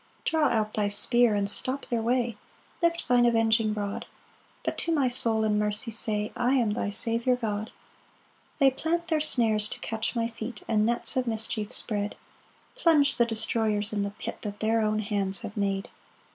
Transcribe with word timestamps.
2 0.25 0.31
Draw 0.35 0.47
out 0.47 0.73
thy 0.73 0.87
spear 0.87 1.35
and 1.35 1.47
stop 1.47 1.85
their 1.85 2.01
way, 2.01 2.35
Lift 2.81 3.07
thine 3.07 3.23
avenging 3.27 3.71
rod; 3.71 4.07
But 4.65 4.75
to 4.79 4.91
my 4.91 5.07
soul 5.07 5.43
in 5.43 5.59
mercy 5.59 5.91
say, 5.91 6.31
"I 6.35 6.55
am 6.55 6.71
thy 6.71 6.89
Saviour 6.89 7.35
God." 7.35 7.71
3 8.57 8.69
They 8.69 8.75
plant 8.75 9.09
their 9.09 9.19
snares 9.21 9.67
to 9.69 9.79
catch 9.81 10.15
my 10.15 10.27
feet, 10.27 10.63
And 10.67 10.87
nets 10.87 11.15
of 11.17 11.27
mischief 11.27 11.71
spread; 11.71 12.15
Plunge 12.73 13.17
the 13.17 13.27
destroyers 13.27 13.93
in 13.93 14.01
the 14.01 14.09
pit 14.09 14.39
That 14.41 14.59
their 14.59 14.81
own 14.81 15.01
hands 15.01 15.41
have 15.41 15.55
made. 15.55 15.87